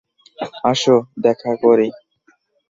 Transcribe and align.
আসো 0.63 0.95
দেখা 1.23 1.51
করি। 1.63 1.87